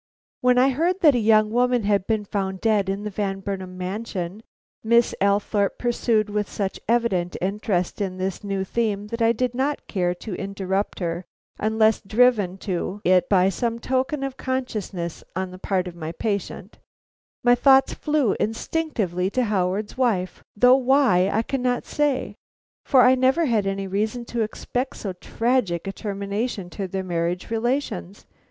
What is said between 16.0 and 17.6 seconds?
patient, "my